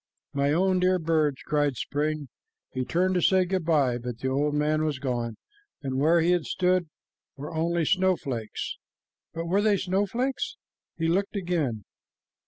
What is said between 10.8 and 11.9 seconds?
He looked again.